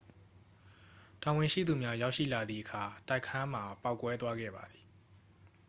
[1.23, 4.85] တာဝန်ရှိသူများ ရောက်ရှိလာသည့်အခါ တိုက်ခန်းမှာပေါက်ကွဲသွားခဲ့ပါသည်